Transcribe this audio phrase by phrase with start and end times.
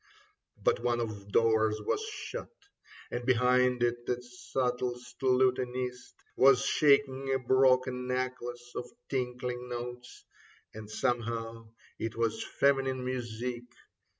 [0.63, 2.49] But one of the doors was shut,
[3.11, 10.23] And behind it the subtlest lutanist Was shaking a broken necklace of tinkling notes,
[10.73, 11.69] And somehow
[11.99, 13.61] it was feminine music.